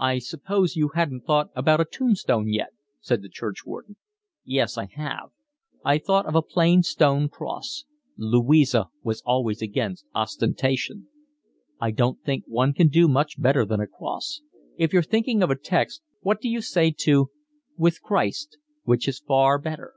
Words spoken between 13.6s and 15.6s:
than a cross. If you're thinking of a